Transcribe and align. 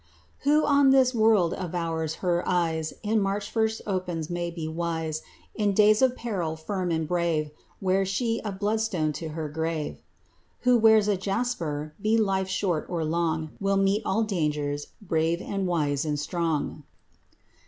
Who 0.45 0.65
on 0.65 0.89
this 0.89 1.13
world 1.13 1.53
of 1.53 1.75
ours 1.75 2.15
her 2.25 2.41
eyes 2.49 2.91
In 3.03 3.21
March 3.21 3.51
first 3.51 3.83
opens 3.85 4.31
may 4.31 4.49
be 4.49 4.67
wise, 4.67 5.21
In 5.53 5.73
days 5.73 6.01
of 6.01 6.15
peril 6.15 6.55
firm 6.55 6.89
and 6.89 7.07
brave, 7.07 7.51
Wears 7.79 8.07
she 8.07 8.41
a 8.43 8.51
bloodstone 8.51 9.13
to 9.13 9.27
her 9.37 9.47
grave. 9.47 10.01
Who 10.61 10.75
wears 10.79 11.07
a 11.07 11.17
jasper, 11.17 11.93
be 12.01 12.17
life 12.17 12.47
short 12.49 12.87
or 12.89 13.05
long, 13.05 13.51
Will 13.59 13.77
meet 13.77 14.01
all 14.03 14.23
dangers 14.23 14.87
brave 15.03 15.39
and 15.39 15.67
wise 15.67 16.03
and 16.03 16.19
strong. 16.19 16.81